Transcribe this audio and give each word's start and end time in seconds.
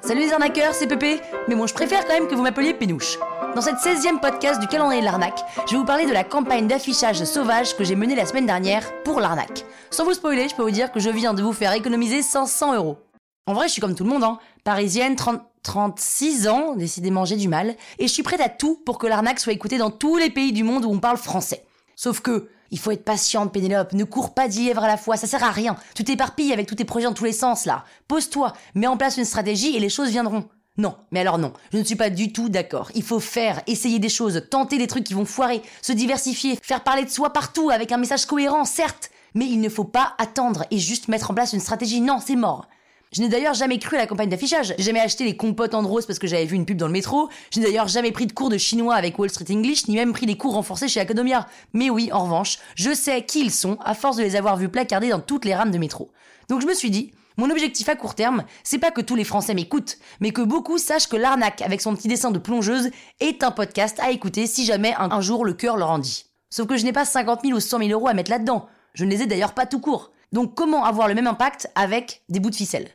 Salut 0.00 0.20
les 0.20 0.32
arnaqueurs, 0.32 0.74
c'est 0.74 0.86
Pépé. 0.86 1.20
Mais 1.48 1.56
bon, 1.56 1.66
je 1.66 1.74
préfère 1.74 2.06
quand 2.06 2.14
même 2.14 2.28
que 2.28 2.36
vous 2.36 2.42
m'appeliez 2.42 2.72
Pénouche. 2.72 3.18
Dans 3.54 3.62
cette 3.62 3.78
16e 3.78 4.20
podcast 4.20 4.60
du 4.60 4.68
calendrier 4.68 5.00
de 5.00 5.04
l'arnaque, 5.04 5.40
je 5.66 5.72
vais 5.72 5.78
vous 5.78 5.84
parler 5.84 6.06
de 6.06 6.12
la 6.12 6.22
campagne 6.22 6.68
d'affichage 6.68 7.24
sauvage 7.24 7.76
que 7.76 7.82
j'ai 7.82 7.96
menée 7.96 8.14
la 8.14 8.24
semaine 8.24 8.46
dernière 8.46 9.02
pour 9.02 9.20
l'arnaque. 9.20 9.64
Sans 9.90 10.04
vous 10.04 10.14
spoiler, 10.14 10.48
je 10.48 10.54
peux 10.54 10.62
vous 10.62 10.70
dire 10.70 10.92
que 10.92 11.00
je 11.00 11.10
viens 11.10 11.34
de 11.34 11.42
vous 11.42 11.52
faire 11.52 11.72
économiser 11.72 12.22
500 12.22 12.76
euros. 12.76 12.98
En 13.46 13.54
vrai, 13.54 13.66
je 13.66 13.72
suis 13.72 13.80
comme 13.80 13.96
tout 13.96 14.04
le 14.04 14.10
monde, 14.10 14.22
hein. 14.22 14.38
Parisienne, 14.62 15.16
30, 15.16 15.42
36 15.64 16.46
ans, 16.46 16.76
décidément 16.76 17.24
j'ai 17.24 17.36
du 17.36 17.48
mal, 17.48 17.74
et 17.98 18.06
je 18.06 18.12
suis 18.12 18.22
prête 18.22 18.40
à 18.40 18.48
tout 18.48 18.80
pour 18.86 18.98
que 18.98 19.08
l'arnaque 19.08 19.40
soit 19.40 19.52
écoutée 19.52 19.78
dans 19.78 19.90
tous 19.90 20.16
les 20.16 20.30
pays 20.30 20.52
du 20.52 20.62
monde 20.62 20.84
où 20.84 20.90
on 20.90 21.00
parle 21.00 21.16
français. 21.16 21.64
Sauf 21.96 22.20
que, 22.20 22.48
il 22.70 22.78
faut 22.78 22.92
être 22.92 23.04
patiente, 23.04 23.52
Pénélope, 23.52 23.94
ne 23.94 24.04
cours 24.04 24.32
pas 24.32 24.46
dix 24.46 24.66
lièvres 24.66 24.84
à 24.84 24.88
la 24.88 24.96
fois, 24.96 25.16
ça 25.16 25.26
sert 25.26 25.42
à 25.42 25.50
rien. 25.50 25.74
Tu 25.96 26.04
t'éparpilles 26.04 26.52
avec 26.52 26.68
tous 26.68 26.76
tes 26.76 26.84
projets 26.84 27.06
dans 27.06 27.14
tous 27.14 27.24
les 27.24 27.32
sens, 27.32 27.66
là. 27.66 27.84
Pose-toi, 28.06 28.52
mets 28.76 28.86
en 28.86 28.96
place 28.96 29.16
une 29.16 29.24
stratégie 29.24 29.76
et 29.76 29.80
les 29.80 29.88
choses 29.88 30.10
viendront. 30.10 30.44
Non, 30.80 30.96
mais 31.10 31.20
alors 31.20 31.36
non, 31.36 31.52
je 31.74 31.76
ne 31.76 31.84
suis 31.84 31.94
pas 31.94 32.08
du 32.08 32.32
tout 32.32 32.48
d'accord. 32.48 32.90
Il 32.94 33.02
faut 33.02 33.20
faire, 33.20 33.60
essayer 33.66 33.98
des 33.98 34.08
choses, 34.08 34.46
tenter 34.48 34.78
des 34.78 34.86
trucs 34.86 35.04
qui 35.04 35.12
vont 35.12 35.26
foirer, 35.26 35.60
se 35.82 35.92
diversifier, 35.92 36.58
faire 36.62 36.82
parler 36.82 37.04
de 37.04 37.10
soi 37.10 37.34
partout 37.34 37.68
avec 37.68 37.92
un 37.92 37.98
message 37.98 38.24
cohérent, 38.24 38.64
certes, 38.64 39.10
mais 39.34 39.44
il 39.44 39.60
ne 39.60 39.68
faut 39.68 39.84
pas 39.84 40.14
attendre 40.16 40.64
et 40.70 40.78
juste 40.78 41.08
mettre 41.08 41.32
en 41.32 41.34
place 41.34 41.52
une 41.52 41.60
stratégie. 41.60 42.00
Non, 42.00 42.18
c'est 42.18 42.34
mort. 42.34 42.66
Je 43.12 43.20
n'ai 43.20 43.28
d'ailleurs 43.28 43.52
jamais 43.52 43.78
cru 43.78 43.96
à 43.96 43.98
la 43.98 44.06
campagne 44.06 44.30
d'affichage. 44.30 44.72
J'ai 44.78 44.84
jamais 44.84 45.00
acheté 45.00 45.24
les 45.24 45.36
compotes 45.36 45.74
en 45.74 45.82
rose 45.82 46.06
parce 46.06 46.18
que 46.18 46.26
j'avais 46.26 46.46
vu 46.46 46.56
une 46.56 46.64
pub 46.64 46.78
dans 46.78 46.86
le 46.86 46.92
métro. 46.92 47.28
Je 47.52 47.60
n'ai 47.60 47.66
d'ailleurs 47.66 47.88
jamais 47.88 48.10
pris 48.10 48.26
de 48.26 48.32
cours 48.32 48.48
de 48.48 48.56
chinois 48.56 48.94
avec 48.94 49.18
Wall 49.18 49.28
Street 49.28 49.44
English, 49.50 49.86
ni 49.86 49.96
même 49.96 50.14
pris 50.14 50.24
des 50.24 50.38
cours 50.38 50.54
renforcés 50.54 50.88
chez 50.88 51.00
Academia. 51.00 51.46
Mais 51.74 51.90
oui, 51.90 52.08
en 52.10 52.24
revanche, 52.24 52.58
je 52.74 52.94
sais 52.94 53.22
qui 53.26 53.40
ils 53.40 53.50
sont 53.50 53.76
à 53.84 53.92
force 53.92 54.16
de 54.16 54.22
les 54.22 54.34
avoir 54.34 54.56
vus 54.56 54.70
placardés 54.70 55.10
dans 55.10 55.20
toutes 55.20 55.44
les 55.44 55.54
rames 55.54 55.72
de 55.72 55.78
métro. 55.78 56.10
Donc 56.48 56.62
je 56.62 56.66
me 56.66 56.72
suis 56.72 56.90
dit, 56.90 57.12
mon 57.40 57.50
objectif 57.50 57.88
à 57.88 57.96
court 57.96 58.14
terme, 58.14 58.44
c'est 58.62 58.78
pas 58.78 58.90
que 58.90 59.00
tous 59.00 59.16
les 59.16 59.24
Français 59.24 59.54
m'écoutent, 59.54 59.96
mais 60.20 60.30
que 60.30 60.42
beaucoup 60.42 60.76
sachent 60.76 61.08
que 61.08 61.16
l'arnaque 61.16 61.62
avec 61.62 61.80
son 61.80 61.96
petit 61.96 62.06
dessin 62.06 62.30
de 62.30 62.38
plongeuse 62.38 62.90
est 63.18 63.42
un 63.42 63.50
podcast 63.50 63.98
à 64.00 64.10
écouter 64.10 64.46
si 64.46 64.66
jamais 64.66 64.94
un, 64.98 65.22
jour 65.22 65.46
le 65.46 65.54
cœur 65.54 65.78
leur 65.78 65.90
en 65.90 65.98
dit. 65.98 66.26
Sauf 66.50 66.66
que 66.66 66.76
je 66.76 66.84
n'ai 66.84 66.92
pas 66.92 67.06
50 67.06 67.40
000 67.42 67.56
ou 67.56 67.60
100 67.60 67.78
000 67.78 67.90
euros 67.92 68.08
à 68.08 68.14
mettre 68.14 68.30
là-dedans. 68.30 68.66
Je 68.92 69.06
ne 69.06 69.10
les 69.10 69.22
ai 69.22 69.26
d'ailleurs 69.26 69.54
pas 69.54 69.64
tout 69.64 69.80
court. 69.80 70.12
Donc 70.32 70.54
comment 70.54 70.84
avoir 70.84 71.08
le 71.08 71.14
même 71.14 71.26
impact 71.26 71.70
avec 71.76 72.22
des 72.28 72.40
bouts 72.40 72.50
de 72.50 72.56
ficelle? 72.56 72.90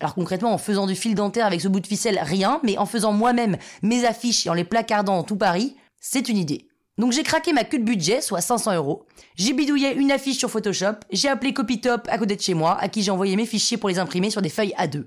Alors 0.00 0.14
concrètement, 0.14 0.54
en 0.54 0.58
faisant 0.58 0.86
du 0.86 0.94
fil 0.94 1.14
dentaire 1.14 1.44
avec 1.44 1.60
ce 1.60 1.68
bout 1.68 1.80
de 1.80 1.86
ficelle, 1.86 2.18
rien, 2.22 2.58
mais 2.62 2.78
en 2.78 2.86
faisant 2.86 3.12
moi-même 3.12 3.58
mes 3.82 4.06
affiches 4.06 4.46
et 4.46 4.48
en 4.48 4.54
les 4.54 4.64
placardant 4.64 5.16
dans 5.16 5.24
tout 5.24 5.36
Paris, 5.36 5.76
c'est 6.00 6.30
une 6.30 6.38
idée. 6.38 6.69
Donc 7.00 7.12
j'ai 7.12 7.22
craqué 7.22 7.54
ma 7.54 7.64
queue 7.64 7.78
de 7.78 7.84
budget, 7.84 8.20
soit 8.20 8.42
500 8.42 8.74
euros. 8.74 9.06
J'ai 9.34 9.54
bidouillé 9.54 9.94
une 9.94 10.12
affiche 10.12 10.36
sur 10.36 10.50
Photoshop, 10.50 10.96
j'ai 11.10 11.28
appelé 11.28 11.54
Copytop 11.54 12.06
à 12.10 12.18
côté 12.18 12.36
de 12.36 12.42
chez 12.42 12.52
moi, 12.52 12.76
à 12.78 12.90
qui 12.90 13.02
j'ai 13.02 13.10
envoyé 13.10 13.36
mes 13.36 13.46
fichiers 13.46 13.78
pour 13.78 13.88
les 13.88 13.98
imprimer 13.98 14.28
sur 14.28 14.42
des 14.42 14.50
feuilles 14.50 14.74
A2. 14.76 15.06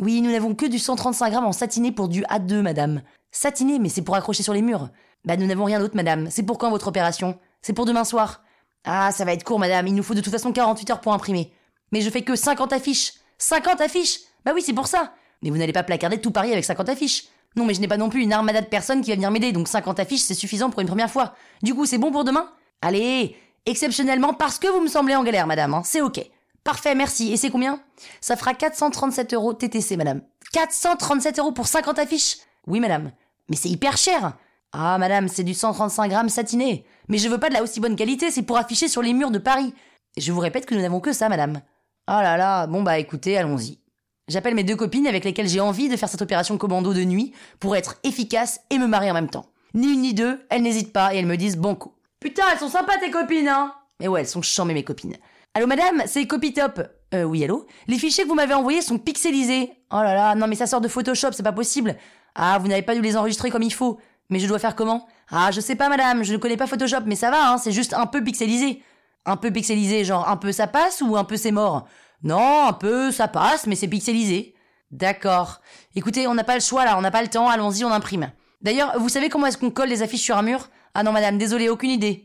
Oui, 0.00 0.22
nous 0.22 0.32
n'avons 0.32 0.54
que 0.54 0.64
du 0.64 0.78
135 0.78 1.28
grammes 1.28 1.44
en 1.44 1.52
satiné 1.52 1.92
pour 1.92 2.08
du 2.08 2.22
A2, 2.22 2.62
madame. 2.62 3.02
Satiné, 3.30 3.78
mais 3.78 3.90
c'est 3.90 4.00
pour 4.00 4.16
accrocher 4.16 4.42
sur 4.42 4.54
les 4.54 4.62
murs. 4.62 4.88
Bah 5.26 5.36
nous 5.36 5.44
n'avons 5.44 5.64
rien 5.64 5.80
d'autre, 5.80 5.96
madame. 5.96 6.30
C'est 6.30 6.44
pour 6.44 6.56
quand 6.56 6.70
votre 6.70 6.88
opération? 6.88 7.38
C'est 7.60 7.74
pour 7.74 7.84
demain 7.84 8.04
soir. 8.04 8.42
Ah, 8.84 9.12
ça 9.12 9.26
va 9.26 9.34
être 9.34 9.44
court, 9.44 9.58
madame. 9.58 9.86
Il 9.86 9.94
nous 9.94 10.02
faut 10.02 10.14
de 10.14 10.22
toute 10.22 10.32
façon 10.32 10.50
48 10.50 10.92
heures 10.92 11.00
pour 11.02 11.12
imprimer. 11.12 11.52
Mais 11.92 12.00
je 12.00 12.08
fais 12.08 12.22
que 12.22 12.36
50 12.36 12.72
affiches. 12.72 13.12
50 13.36 13.82
affiches? 13.82 14.20
Bah 14.46 14.52
oui, 14.54 14.62
c'est 14.64 14.72
pour 14.72 14.86
ça. 14.86 15.12
Mais 15.42 15.50
vous 15.50 15.58
n'allez 15.58 15.74
pas 15.74 15.82
placarder 15.82 16.22
tout 16.22 16.30
Paris 16.30 16.52
avec 16.52 16.64
50 16.64 16.88
affiches. 16.88 17.24
Non, 17.56 17.64
mais 17.64 17.74
je 17.74 17.80
n'ai 17.80 17.88
pas 17.88 17.96
non 17.96 18.08
plus 18.08 18.22
une 18.22 18.32
armada 18.32 18.60
de 18.60 18.66
personnes 18.66 19.00
qui 19.00 19.10
va 19.10 19.16
venir 19.16 19.30
m'aider, 19.30 19.52
donc 19.52 19.68
50 19.68 20.00
affiches, 20.00 20.22
c'est 20.22 20.34
suffisant 20.34 20.70
pour 20.70 20.80
une 20.80 20.88
première 20.88 21.10
fois. 21.10 21.34
Du 21.62 21.74
coup, 21.74 21.86
c'est 21.86 21.98
bon 21.98 22.10
pour 22.10 22.24
demain? 22.24 22.50
Allez, 22.82 23.36
exceptionnellement, 23.66 24.34
parce 24.34 24.58
que 24.58 24.66
vous 24.66 24.80
me 24.80 24.88
semblez 24.88 25.14
en 25.14 25.22
galère, 25.22 25.46
madame, 25.46 25.74
hein, 25.74 25.82
c'est 25.84 26.00
ok. 26.00 26.20
Parfait, 26.64 26.94
merci. 26.94 27.32
Et 27.32 27.36
c'est 27.36 27.50
combien? 27.50 27.80
Ça 28.20 28.36
fera 28.36 28.54
437 28.54 29.34
euros 29.34 29.52
TTC, 29.52 29.96
madame. 29.96 30.22
437 30.52 31.38
euros 31.38 31.52
pour 31.52 31.66
50 31.66 31.98
affiches? 31.98 32.38
Oui, 32.66 32.80
madame. 32.80 33.12
Mais 33.48 33.56
c'est 33.56 33.68
hyper 33.68 33.96
cher 33.96 34.32
Ah, 34.72 34.96
madame, 34.98 35.28
c'est 35.28 35.44
du 35.44 35.54
135 35.54 36.08
grammes 36.08 36.28
satiné. 36.30 36.84
Mais 37.08 37.18
je 37.18 37.28
veux 37.28 37.38
pas 37.38 37.50
de 37.50 37.54
la 37.54 37.62
aussi 37.62 37.80
bonne 37.80 37.96
qualité, 37.96 38.30
c'est 38.30 38.42
pour 38.42 38.56
afficher 38.56 38.88
sur 38.88 39.02
les 39.02 39.12
murs 39.12 39.30
de 39.30 39.38
Paris. 39.38 39.74
Je 40.16 40.32
vous 40.32 40.40
répète 40.40 40.66
que 40.66 40.74
nous 40.74 40.80
n'avons 40.80 41.00
que 41.00 41.12
ça, 41.12 41.28
madame. 41.28 41.60
Oh 42.08 42.20
là 42.20 42.36
là, 42.36 42.66
bon 42.66 42.82
bah 42.82 42.98
écoutez, 42.98 43.36
allons-y. 43.36 43.78
J'appelle 44.26 44.54
mes 44.54 44.64
deux 44.64 44.76
copines 44.76 45.06
avec 45.06 45.22
lesquelles 45.24 45.48
j'ai 45.48 45.60
envie 45.60 45.90
de 45.90 45.96
faire 45.96 46.08
cette 46.08 46.22
opération 46.22 46.56
commando 46.56 46.94
de 46.94 47.04
nuit 47.04 47.34
pour 47.60 47.76
être 47.76 47.96
efficace 48.04 48.60
et 48.70 48.78
me 48.78 48.86
marier 48.86 49.10
en 49.10 49.14
même 49.14 49.28
temps. 49.28 49.46
Ni 49.74 49.92
une 49.92 50.00
ni 50.00 50.14
deux, 50.14 50.40
elles 50.48 50.62
n'hésitent 50.62 50.94
pas 50.94 51.14
et 51.14 51.18
elles 51.18 51.26
me 51.26 51.36
disent 51.36 51.58
bon 51.58 51.74
coup. 51.74 51.92
Putain, 52.20 52.44
elles 52.50 52.58
sont 52.58 52.70
sympas 52.70 52.96
tes 52.96 53.10
copines, 53.10 53.48
hein 53.48 53.74
Mais 54.00 54.08
ouais, 54.08 54.20
elles 54.20 54.26
sont 54.26 54.40
chambées 54.40 54.72
mes 54.72 54.82
copines. 54.82 55.16
Allô 55.52 55.66
madame, 55.66 56.04
c'est 56.06 56.26
Copytop. 56.26 56.80
Euh 57.12 57.24
oui, 57.24 57.44
allô? 57.44 57.66
Les 57.86 57.98
fichiers 57.98 58.24
que 58.24 58.28
vous 58.28 58.34
m'avez 58.34 58.54
envoyés 58.54 58.80
sont 58.80 58.98
pixelisés. 58.98 59.70
Oh 59.92 59.96
là 59.96 60.14
là, 60.14 60.34
non 60.34 60.46
mais 60.46 60.56
ça 60.56 60.66
sort 60.66 60.80
de 60.80 60.88
Photoshop, 60.88 61.32
c'est 61.32 61.42
pas 61.42 61.52
possible. 61.52 61.94
Ah, 62.34 62.58
vous 62.58 62.68
n'avez 62.68 62.82
pas 62.82 62.94
dû 62.94 63.02
les 63.02 63.18
enregistrer 63.18 63.50
comme 63.50 63.62
il 63.62 63.74
faut. 63.74 63.98
Mais 64.30 64.38
je 64.38 64.48
dois 64.48 64.58
faire 64.58 64.74
comment? 64.74 65.06
Ah, 65.30 65.50
je 65.50 65.60
sais 65.60 65.76
pas 65.76 65.90
madame, 65.90 66.24
je 66.24 66.32
ne 66.32 66.38
connais 66.38 66.56
pas 66.56 66.66
Photoshop, 66.66 67.02
mais 67.04 67.14
ça 67.14 67.30
va, 67.30 67.50
hein, 67.50 67.58
c'est 67.58 67.72
juste 67.72 67.92
un 67.92 68.06
peu 68.06 68.24
pixelisé. 68.24 68.82
Un 69.26 69.36
peu 69.36 69.50
pixelisé, 69.50 70.04
genre 70.04 70.28
un 70.28 70.38
peu 70.38 70.50
ça 70.50 70.66
passe 70.66 71.02
ou 71.02 71.14
un 71.16 71.24
peu 71.24 71.36
c'est 71.36 71.52
mort? 71.52 71.86
Non, 72.24 72.66
un 72.66 72.72
peu, 72.72 73.12
ça 73.12 73.28
passe, 73.28 73.66
mais 73.66 73.76
c'est 73.76 73.86
pixelisé. 73.86 74.54
D'accord. 74.90 75.60
Écoutez, 75.94 76.26
on 76.26 76.34
n'a 76.34 76.42
pas 76.42 76.54
le 76.54 76.62
choix 76.62 76.86
là, 76.86 76.96
on 76.96 77.02
n'a 77.02 77.10
pas 77.10 77.22
le 77.22 77.28
temps, 77.28 77.50
allons-y, 77.50 77.84
on 77.84 77.92
imprime. 77.92 78.32
D'ailleurs, 78.62 78.98
vous 78.98 79.10
savez 79.10 79.28
comment 79.28 79.46
est-ce 79.46 79.58
qu'on 79.58 79.70
colle 79.70 79.90
les 79.90 80.02
affiches 80.02 80.22
sur 80.22 80.38
un 80.38 80.42
mur 80.42 80.70
Ah 80.94 81.02
non, 81.02 81.12
madame, 81.12 81.36
désolé, 81.36 81.68
aucune 81.68 81.90
idée. 81.90 82.24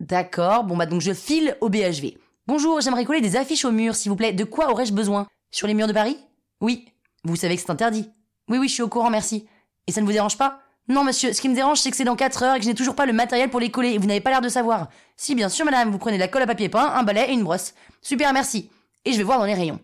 D'accord, 0.00 0.64
bon 0.64 0.76
bah 0.76 0.86
donc 0.86 1.00
je 1.00 1.14
file 1.14 1.56
au 1.62 1.70
BHV. 1.70 2.18
Bonjour, 2.46 2.82
j'aimerais 2.82 3.06
coller 3.06 3.22
des 3.22 3.36
affiches 3.36 3.64
au 3.64 3.72
mur, 3.72 3.94
s'il 3.94 4.10
vous 4.10 4.16
plaît. 4.16 4.34
De 4.34 4.44
quoi 4.44 4.70
aurais-je 4.70 4.92
besoin? 4.92 5.26
Sur 5.50 5.66
les 5.66 5.74
murs 5.74 5.88
de 5.88 5.94
Paris? 5.94 6.18
Oui. 6.60 6.92
Vous 7.24 7.36
savez 7.36 7.56
que 7.56 7.62
c'est 7.62 7.70
interdit. 7.70 8.10
Oui, 8.48 8.58
oui, 8.58 8.68
je 8.68 8.74
suis 8.74 8.82
au 8.82 8.88
courant, 8.88 9.10
merci. 9.10 9.48
Et 9.86 9.92
ça 9.92 10.02
ne 10.02 10.06
vous 10.06 10.12
dérange 10.12 10.36
pas? 10.36 10.60
Non, 10.88 11.04
monsieur, 11.04 11.32
ce 11.32 11.40
qui 11.40 11.48
me 11.48 11.54
dérange, 11.54 11.78
c'est 11.78 11.90
que 11.90 11.96
c'est 11.96 12.04
dans 12.04 12.16
4 12.16 12.42
heures 12.42 12.54
et 12.56 12.58
que 12.58 12.64
je 12.64 12.70
n'ai 12.70 12.74
toujours 12.74 12.94
pas 12.94 13.06
le 13.06 13.12
matériel 13.14 13.48
pour 13.48 13.60
les 13.60 13.70
coller 13.70 13.92
et 13.94 13.98
vous 13.98 14.06
n'avez 14.06 14.20
pas 14.20 14.30
l'air 14.30 14.40
de 14.40 14.48
savoir. 14.48 14.88
Si, 15.16 15.34
bien 15.34 15.48
sûr, 15.48 15.64
madame, 15.64 15.90
vous 15.90 15.98
prenez 15.98 16.16
de 16.16 16.22
la 16.22 16.28
colle 16.28 16.42
à 16.42 16.46
papier 16.46 16.68
peint, 16.68 16.92
un 16.94 17.02
balai 17.02 17.26
et 17.28 17.32
une 17.32 17.44
brosse. 17.44 17.74
Super, 18.02 18.32
merci 18.32 18.70
et 19.08 19.12
je 19.12 19.18
vais 19.18 19.24
voir 19.24 19.38
dans 19.38 19.46
les 19.46 19.54
rayons. 19.54 19.80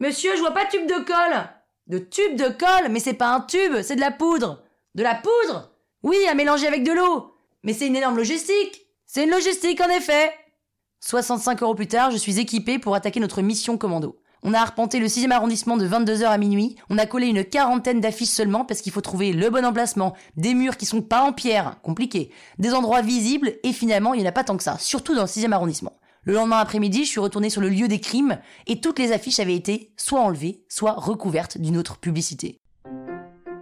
Monsieur, 0.00 0.34
je 0.34 0.40
vois 0.40 0.50
pas 0.50 0.64
de 0.64 0.70
tube 0.70 0.88
de 0.88 1.04
colle. 1.04 1.48
De 1.86 1.98
tube 1.98 2.36
de 2.36 2.48
colle 2.48 2.90
Mais 2.90 2.98
c'est 2.98 3.14
pas 3.14 3.28
un 3.28 3.40
tube, 3.40 3.80
c'est 3.82 3.94
de 3.94 4.00
la 4.00 4.10
poudre. 4.10 4.62
De 4.96 5.04
la 5.04 5.14
poudre? 5.14 5.70
Oui, 6.02 6.16
à 6.28 6.34
mélanger 6.34 6.66
avec 6.66 6.82
de 6.82 6.92
l'eau. 6.92 7.32
Mais 7.62 7.72
c'est 7.72 7.86
une 7.86 7.96
énorme 7.96 8.16
logistique. 8.16 8.86
C'est 9.06 9.24
une 9.24 9.30
logistique, 9.30 9.80
en 9.80 9.88
effet. 9.88 10.32
65 11.00 11.62
euros 11.62 11.76
plus 11.76 11.86
tard, 11.86 12.10
je 12.10 12.16
suis 12.16 12.40
équipé 12.40 12.80
pour 12.80 12.96
attaquer 12.96 13.20
notre 13.20 13.40
mission 13.40 13.78
commando. 13.78 14.18
On 14.42 14.52
a 14.52 14.58
arpenté 14.58 14.98
le 14.98 15.08
6 15.08 15.30
arrondissement 15.30 15.76
de 15.76 15.86
22h 15.86 16.24
à 16.24 16.38
minuit, 16.38 16.76
on 16.90 16.98
a 16.98 17.06
collé 17.06 17.28
une 17.28 17.44
quarantaine 17.44 18.00
d'affiches 18.00 18.28
seulement 18.28 18.64
parce 18.64 18.80
qu'il 18.80 18.92
faut 18.92 19.00
trouver 19.00 19.32
le 19.32 19.48
bon 19.50 19.64
emplacement, 19.64 20.14
des 20.36 20.54
murs 20.54 20.76
qui 20.76 20.86
sont 20.86 21.02
pas 21.02 21.22
en 21.22 21.32
pierre, 21.32 21.80
compliqué, 21.82 22.30
des 22.58 22.74
endroits 22.74 23.02
visibles 23.02 23.54
et 23.62 23.72
finalement 23.72 24.14
il 24.14 24.20
n'y 24.20 24.26
en 24.26 24.28
a 24.28 24.32
pas 24.32 24.44
tant 24.44 24.56
que 24.56 24.62
ça, 24.62 24.78
surtout 24.78 25.14
dans 25.14 25.22
le 25.22 25.28
6 25.28 25.46
arrondissement. 25.52 25.98
Le 26.26 26.34
lendemain 26.34 26.58
après-midi, 26.58 27.04
je 27.04 27.10
suis 27.10 27.20
retourné 27.20 27.50
sur 27.50 27.60
le 27.60 27.68
lieu 27.68 27.86
des 27.86 28.00
crimes 28.00 28.38
et 28.66 28.80
toutes 28.80 28.98
les 28.98 29.12
affiches 29.12 29.38
avaient 29.38 29.54
été 29.54 29.92
soit 29.96 30.18
enlevées, 30.18 30.64
soit 30.68 30.94
recouvertes 30.94 31.56
d'une 31.56 31.76
autre 31.76 31.98
publicité. 31.98 32.58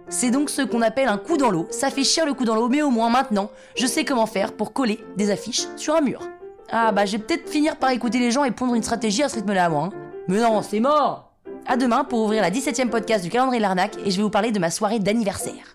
C'est 0.09 0.31
donc 0.31 0.49
ce 0.49 0.63
qu'on 0.63 0.81
appelle 0.81 1.07
un 1.07 1.19
coup 1.19 1.37
dans 1.37 1.51
l'eau. 1.51 1.67
Ça 1.69 1.91
fait 1.91 2.03
chier 2.03 2.25
le 2.25 2.33
coup 2.33 2.43
dans 2.43 2.55
l'eau, 2.55 2.67
mais 2.67 2.81
au 2.81 2.89
moins 2.89 3.11
maintenant, 3.11 3.51
je 3.77 3.85
sais 3.85 4.03
comment 4.03 4.25
faire 4.25 4.53
pour 4.53 4.73
coller 4.73 4.99
des 5.15 5.29
affiches 5.29 5.67
sur 5.75 5.93
un 5.95 6.01
mur. 6.01 6.27
Ah 6.71 6.91
bah, 6.91 7.05
je 7.05 7.11
vais 7.11 7.23
peut-être 7.23 7.47
finir 7.47 7.75
par 7.75 7.91
écouter 7.91 8.17
les 8.17 8.31
gens 8.31 8.43
et 8.43 8.51
pondre 8.51 8.73
une 8.73 8.81
stratégie 8.81 9.21
à 9.21 9.29
ce 9.29 9.35
rythme-là, 9.35 9.69
moi. 9.69 9.91
Hein. 9.93 9.97
Mais 10.27 10.39
non, 10.39 10.63
c'est 10.63 10.79
mort 10.79 11.35
À 11.67 11.77
demain 11.77 12.03
pour 12.03 12.23
ouvrir 12.23 12.41
la 12.41 12.49
17ème 12.49 12.89
podcast 12.89 13.23
du 13.23 13.29
calendrier 13.29 13.59
de 13.59 13.63
l'arnaque 13.63 13.97
et 14.03 14.09
je 14.09 14.17
vais 14.17 14.23
vous 14.23 14.31
parler 14.31 14.51
de 14.51 14.57
ma 14.57 14.71
soirée 14.71 14.97
d'anniversaire. 14.97 15.74